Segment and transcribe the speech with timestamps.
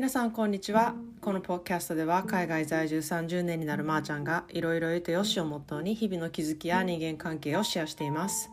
[0.00, 8.50] 皆さんこんにちはこのポッドキャストでは海外在住30年になるまーちゃんがいろいろ言うとよしをモットーに日々の気づきや人間関係をシェアしています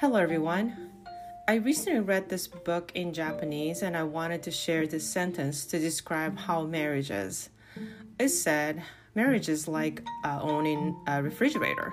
[0.00, 0.72] Hello everyone
[1.46, 5.78] I recently read this book in Japanese and I wanted to share this sentence to
[5.78, 7.50] describe how marriage is
[8.18, 8.82] It said
[9.14, 11.92] marriage is like uh, owning a refrigerator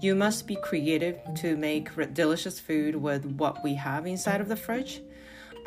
[0.00, 4.56] You must be creative to make delicious food with what we have inside of the
[4.56, 5.02] fridge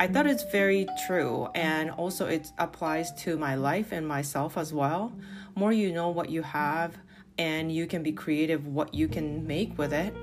[0.00, 4.72] I thought it's very true, and also it applies to my life and myself as
[4.72, 5.12] well.
[5.54, 6.98] More you know what you have,
[7.38, 10.14] and you can be creative what you can make with it,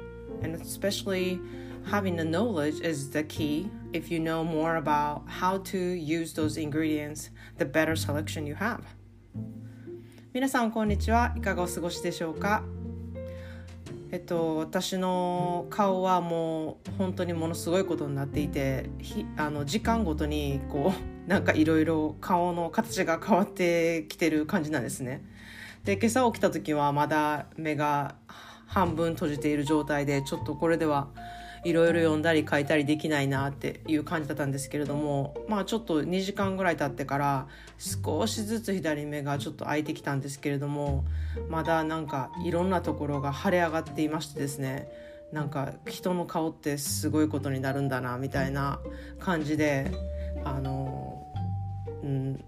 [0.41, 1.39] and especially
[1.85, 3.69] having the knowledge is the key.
[3.93, 8.83] If you know more about how to use those ingredients, the better selection you have.
[10.31, 11.33] 皆さんこんにちは。
[11.37, 12.63] いかがお過ごしでしょうか
[14.14, 18.88] えっと、私の顔はもう本当にものすごいことになっていて
[19.36, 20.98] あの時間ごとにこう
[21.28, 25.24] なんかいろいろ顔の形が変わってきてる感じなんですね。
[25.82, 28.14] で今朝起きた時はまだ目が
[28.66, 31.08] 半分閉じている状態でちょっとこれでは
[31.64, 37.48] いろいろ読んだり書いたりできないなっていう感じだったんですけれどもまあちょっと2時間ぐらい経ってから
[37.78, 41.04] 少しずつ左目がちょっと開いてきたんですけれども
[41.48, 44.88] まだなんかいろんなところが腫れ上がっていましてですね
[45.32, 48.78] なんか人の顔ってすごいことになるんだなみたいな
[49.18, 49.90] 感じで
[50.44, 51.26] あの
[52.02, 52.44] うん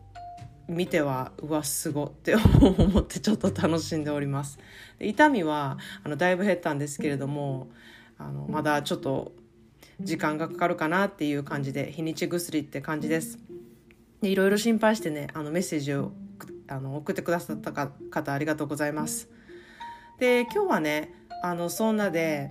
[0.68, 4.58] 見てはうわすごって思ってちょっと楽しんでおります。
[4.98, 7.68] 痛みはあのだいぶ減ったんですけれども
[8.18, 9.32] あのまだちょっと
[10.00, 13.38] 時間がかかるかなっていう感じで日にち薬って感じです。
[14.22, 16.12] でいろいろ心配してねあのメッセージを
[16.68, 19.28] あの送ってくださった方ありがとうございます。
[20.18, 22.50] で今日はねあのそんなで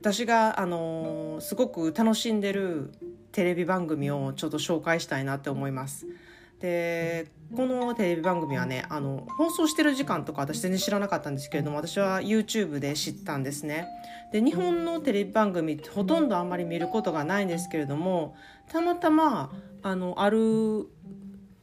[0.00, 2.92] 私があのすごく楽しんでる
[3.32, 6.06] テレビ番組をちょっと紹介したいなって思います
[6.60, 13.86] でこのテレビ番組はねあの放送してる時間とか私全然知らなかったんですけれども私は YouTube で知ったんですね。
[14.32, 18.36] で日本のテレビ番組ってほとんどあんまり見ることがないんですけれども
[18.68, 19.52] たまたま
[19.82, 20.88] あのある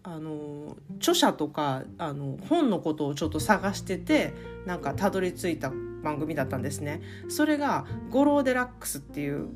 [0.01, 4.33] あの著者とかあの本のことをちょっと探してて
[4.65, 5.71] なんかたどり着いた
[6.03, 7.01] 番組だったんですね。
[7.27, 9.49] それが「ゴロウ・デラックス」っていう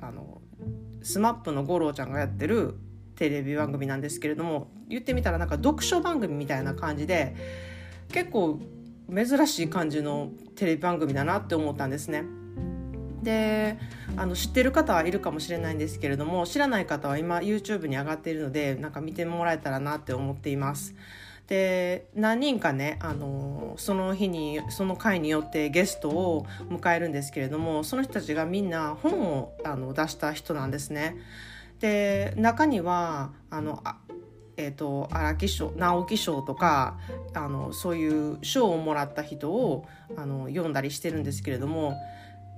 [0.00, 0.40] あの
[1.02, 2.74] SMAP の吾郎ちゃんがやってる
[3.16, 7.34] テレビ番組なんですけれども言ってみたらなんか読書番組みたいな感じで
[8.12, 8.60] 結構
[9.12, 12.24] 珍しい感じのテレビ番組だなって思ったんですね。
[13.22, 13.78] で
[14.16, 20.94] あの知ってる方はいるかもしれないんですけれども知らない方は今 YouTube に上がっているのでなんか見てもらえたらなって思っています。
[21.48, 31.16] で何人かねあのその日にその回によってゲストを迎えるんですけれどもその人たちがみんな本をあの出した人なんですね。
[31.80, 33.98] で中にはあのあ
[34.58, 36.98] えーと、荒木賞直木賞とか
[37.34, 41.94] あのそういう賞をもらった人をあの読んだりしてるんですけれども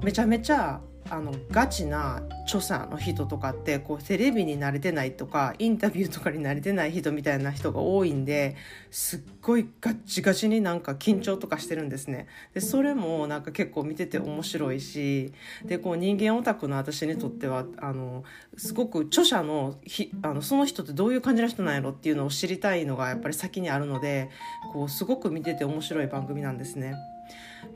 [0.00, 0.80] めちゃめちゃ
[1.10, 8.56] あのガチな著者の人とかってこうテレビに慣れてないとかインタビューとかに慣れてない人みたいな人が多いんで
[8.90, 12.26] すっごいガチガチになんか緊張とかしてるんですね。
[12.54, 15.32] でそれもなんか結構見てて面白いし
[15.64, 18.24] でこう人間オタクの私にとってはあの
[18.56, 24.30] すごく著者のひあのその人ってどういう感じの人なんやろっていうのを知りたいのがやっぱり先にあるので
[24.72, 26.94] こうすごく見てて面白い番組なんですね。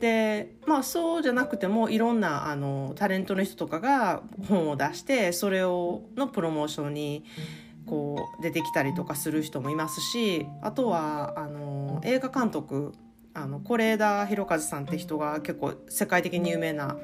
[0.01, 7.25] でまあそうじゃなくてもいろんなあのタレントの人とかが本を出してそれをのプロモーションに
[7.87, 12.95] こう出てきたりとかする人もいますしあとはあの映画監督
[13.35, 16.97] あの是枝裕和さんって人が結構世界的に有名な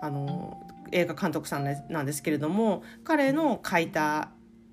[0.00, 4.30] あの映画監督さんなんですけれども彼の書いた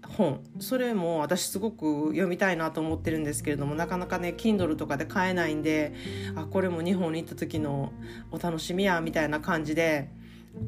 [0.10, 0.42] 本。
[0.60, 5.94] それも私すごく読みたいなと思ってるんですけれどもなかなかね Kindle とかで買えないんで
[6.36, 7.94] あこれも日本に行った時の
[8.32, 10.10] お楽しみやみたいな感じで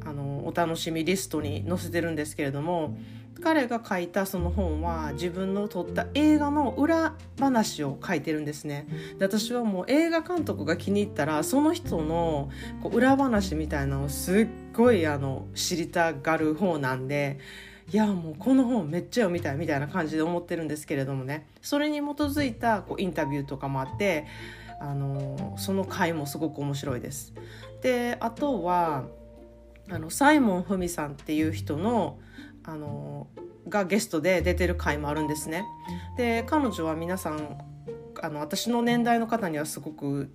[0.04, 2.96] あのお楽しみリストに載せてるんですけれども
[3.42, 8.86] 彼が書いたその本は自分の撮った映画の裏話を書いてるんですね。
[9.18, 12.50] で私はもう映画監督が気に入ったらその人の
[12.82, 17.38] こう裏話みたいなのをすっごいあの知りたがる方なんで
[17.92, 24.26] いやもうこの本めっちゃ読みたいみたいな感じで思ってるんですけれどもねそれに基づいたこうインタビューとかもあって
[24.80, 27.34] あのその回もすごく面白いです。
[27.82, 29.04] であとは
[29.90, 32.18] あのサイモン・フミさんっていう人の
[32.64, 33.28] あの
[33.68, 35.64] がゲストで出てる回もあるんですね。
[36.16, 37.58] で彼女は皆さん
[38.22, 40.30] あの私の年代の方にはすごく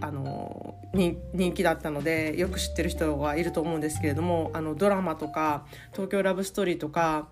[0.00, 7.28] あの人気だったのでよく知ってる人はいると思うんですけれどもあのドラマとか「東京ラブストーリー」とか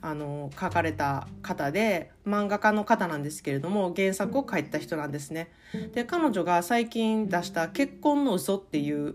[0.00, 5.50] あの書かれた方で漫画家の方なんですけれども原作を書いた人なんですね。
[5.92, 9.14] で彼女が最近出した「結婚の嘘っていう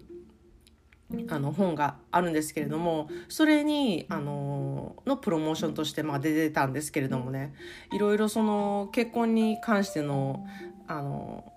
[1.30, 7.54] あの本があるんですけれどもそれにあののプロモーションとしてまあ出てたんですけれどもね
[7.92, 10.46] いろいろその結婚に関しての
[10.88, 11.53] あの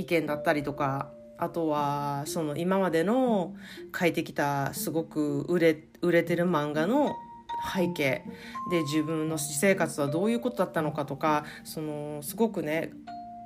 [0.00, 3.54] 意見だったりとかあとはその今までの
[3.98, 7.14] 書いてきたすごく売れ売れてる漫画の
[7.74, 8.24] 背景。
[8.70, 12.92] で自分の私生活はどういうことだったのかとかそのすごくね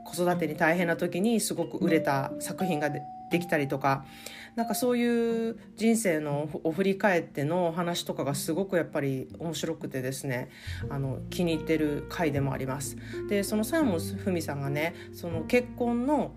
[0.04, 4.04] 子育てに大変な時にすごく売れた作品がでできたりとか。
[4.54, 10.48] なんかそういう人生のを振り返ってのお話とかがすごくやっぱり面白くてですね。
[10.90, 12.96] あの気に入ってる回でもあります。
[13.28, 16.36] でそのサイモン・フミさんがねその結婚の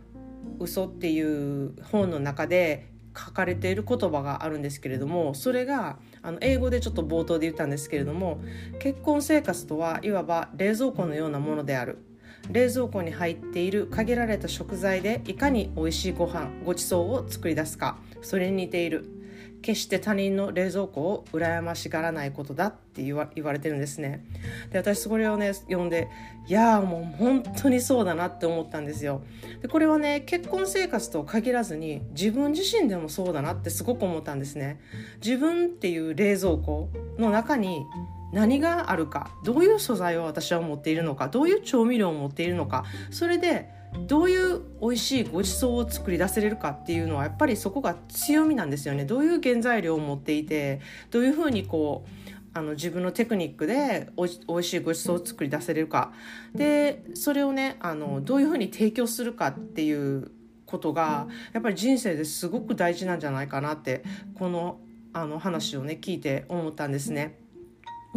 [0.60, 8.40] 嘘っていう本の中で書かれている言葉があるんですけれどもそれがあの英語でちょっと冒頭で言ったんですけれども
[8.80, 12.04] 結婚生活とはいわば冷蔵庫のようなものである。
[12.52, 19.17] 冷蔵庫に入っている限られた食材でいかに美味しいご飯ごちそうを作り出すかそれに似ている。
[19.62, 24.25] 決して他人の冷蔵庫を羨ましがらないことだって言わ言われてるんですね。
[24.71, 26.07] で私それをね読んで
[26.48, 29.21] いやーもう本当にそうだなって思ったんですよ。
[29.62, 34.80] でこれはね結婚生活と限らずに自分自身でもそうだなってすごく思ったんですね。
[35.24, 37.86] 自分っていう冷蔵庫の中に
[38.31, 43.69] 何があるかどういう素材を私は持っているのかどういう調味料を持っているのかそれで
[44.07, 56.12] どういう美味しいごちそうを作り出せれるかっていうのはやっぱりそこが強みなんですよねどういう原材料を持っていてどういうふうにこうあの自分のテクニックでおい美味しいごちそうを作り出せれるか
[56.56, 60.31] でそれをねあのどういうふうに提供するかっていう
[60.66, 64.04] ことがやっぱり人生ですごく大事なんじゃないかなって
[64.36, 64.80] この
[65.13, 67.39] あの話をね聞いて思ったんですね。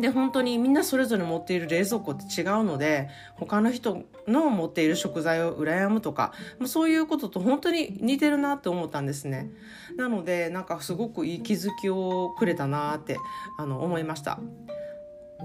[0.00, 6.32] で本当にみんなそれぞれ持っている冷蔵庫って違うので他の人の持っている食材を羨むとか
[6.66, 9.50] そういうことと本当に似てるなって思ったんですね。
[9.96, 13.18] なのでなんかすごくいい気づきをくれたなって
[13.58, 14.38] あの思いました。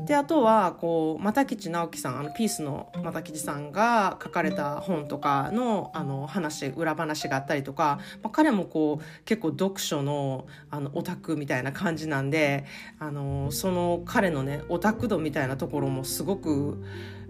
[0.06, 12.65] であとはこう又吉直樹さんあのピースの又吉さんが書かれた本とかのあの話裏話があったりとか、まあ、彼もこう結構読書のあのオタクみたいな感じなんで
[13.00, 16.83] あのその彼のねオタク度みたいなところもすごく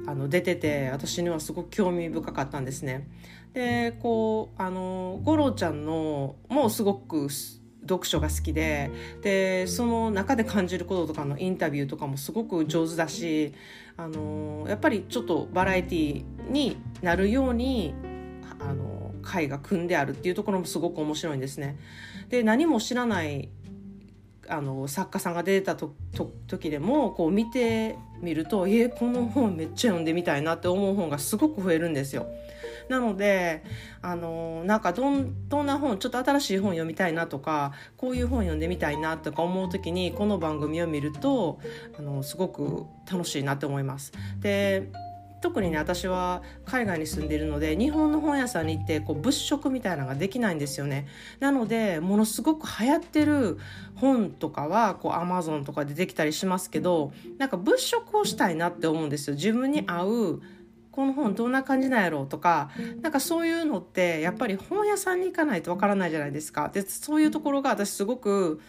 [0.07, 3.07] あの出てて私にはすごく興味深かったんですね。
[3.53, 7.29] でこうあの五郎ちゃんのもうすごく
[7.87, 8.91] 読書が好きで
[9.21, 13.53] でその中で感じることとかのインタビューとかもすごく上手だし、
[13.97, 17.93] あのやっぱりちょっとバラエティーになるように、
[18.59, 21.77] あの回が組んであるっていうところもすごく面白いんですね。
[22.29, 23.49] で何も知らない
[24.47, 25.95] あの作家さんが出たと
[26.47, 32.27] 時でもこう見てみると「えこの本めっちゃ読んでみたいな」って思う本がすごく増えるんですよ。
[32.89, 33.63] なので
[34.01, 41.59] あのなんかどんどんな本ちょっと新しい本読みたいなとかこういう本読んでみたいなとか思う時にこの番組を見ると
[41.97, 44.11] あのすごく楽しいなって思います。
[44.39, 44.92] で
[45.45, 51.06] 特にね私は海外に住んでいるので日本の本屋さんに行ってこう物色みたいなのができないんですよね
[51.39, 53.59] なのでものすごく流行ってる
[53.94, 60.42] 本とかはこう Amazon とかでできたりしますけどなんか物色をしたいなって思うんですよ自分に合う
[60.95, 62.71] この本どんな感じなんやろうとか
[63.02, 66.69] なんかそういうのってやっぱり本屋さんに行かないとわからないじゃないですか。
[66.69, 68.61] でそういうところが私すごく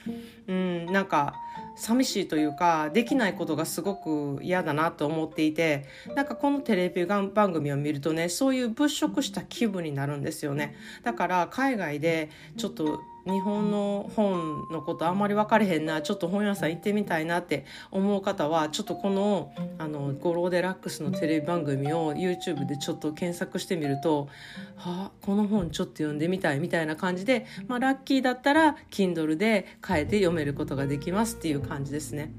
[0.49, 1.35] うんなんか
[1.77, 10.75] 寂しいというかできないことがすごく嫌だなと思っていてなんかこのテレビ番組を見るとねそういう物色した気分になるんですよね。
[11.05, 24.29] だから海外でちょっと日本の本のことあんまり分かれへんなちょっと本屋さん行ってみたいなって思う方はちょっとこの「あのゴローデラックス」のテレビ番組を YouTube でちょっと検索してみると
[24.77, 32.33] 「はあこの本ちょっと読んでみたい」みたいな感じで、まあ、ラッキーだったら Kindle で変えて読めることができますっていう感じですね。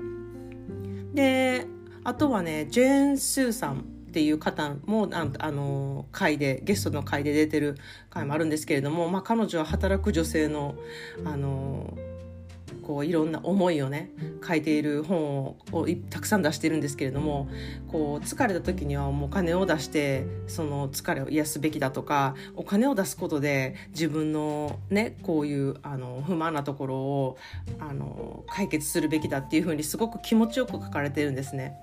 [1.13, 1.65] で
[2.03, 7.77] あとはねジェーン・スーさんっていう方もああの回でゲストの回で出てる
[8.09, 10.74] 回もあるんですけれども、まあ、彼女は働く女性の
[11.24, 11.95] あの
[12.88, 14.12] こういろんな思いをね
[14.48, 17.50] 書いている本ををたくさん出してるんですけれども
[17.91, 27.38] こう疲れた時にはもうお金を出してその疲れを癒すべきだとかお金を出すことで自分のねこういうあの不満なところを
[27.79, 31.77] あの解決するべきだっていうふうにすごく気持ちよく書かれてるんですね。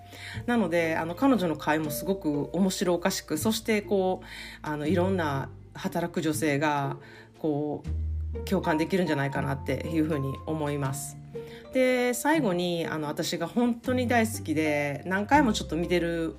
[0.47, 4.27] なのであの彼女の会もすごく面白おかしくそしてこう
[4.63, 6.97] あのいろんな働く女性が
[7.39, 8.14] こう
[8.49, 11.17] 共感できるんじゃないかなっていうふうに思います。
[11.73, 16.37] で最後にあの私が本当に大好きで何回もちょっと見てる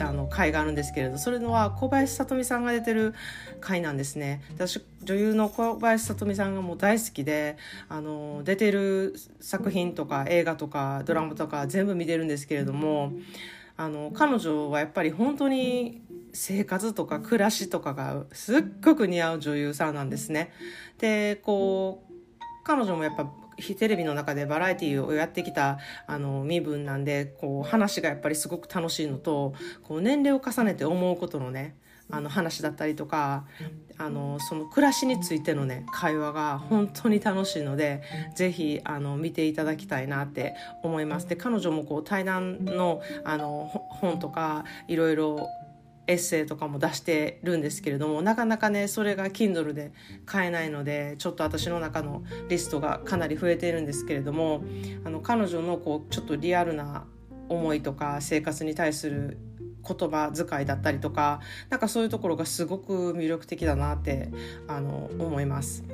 [0.00, 3.14] あの回があるんですけれどそれのは小林聡美さんが出てる
[3.60, 7.58] 回なんですね私女優の小林聡美さんがもう大好きで
[7.90, 13.12] あの出てる作品とか映画とかドラマとか全部見てるんですけれども
[13.78, 20.52] あの彼女はやっぱり本当に生活とか暮らしとかがすっごく似合う女優さんなんですね。
[20.98, 22.12] でこう
[22.64, 23.32] 彼女もやっぱ
[23.78, 29.54] テレビの中でバラエティーをやってきたあの身分なんでこう話がやっぱりすごく楽しいのと
[29.84, 31.76] こう年齢を重ねて思うことのね
[32.10, 33.44] あの話だったりとか
[33.98, 38.02] あのその暮らしについてのね会話が本当に楽しいので
[38.34, 41.28] ぜひあの見ていただきたいなって思います。
[41.28, 45.48] で彼女もこう対談のあの本とかいろいろ
[46.06, 49.92] エッセイとかも出してるんですけれどもなかなかねそれが Kindle で
[50.24, 54.64] 買えないのでちょっと私の中のリストがかなり増えているんですけれども
[55.04, 57.04] あの彼女のこうちょっとリアルな
[57.50, 59.38] 思いとか生活に対する
[59.86, 64.30] 言葉遣いだったりとかなんかそういうところがすごく魅力的だなって
[64.66, 65.84] あの思います。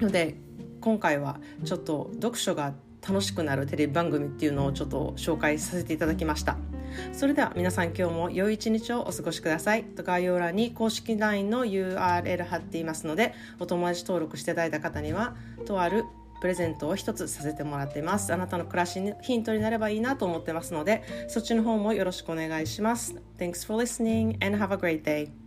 [0.00, 0.36] ので
[0.80, 2.74] 今回はちょっと読書が
[3.06, 6.56] 楽しくなるテレビ番組っていうのをちょっと紹介させていただきました。
[7.12, 16.04] それでは皆さん今日も良い一日をお過ごしください概要欄に公式 LINE の URL 貼っていますのでお友達登録していただいた方にはとある
[16.40, 18.32] プレゼントを一つさせてもらってます。
[18.32, 23.14] あなたの暮らしにヒントになればいいなと思ってますのでそっちの方もよろしくお願いします。
[23.38, 25.45] Thanks for listening and have a great day.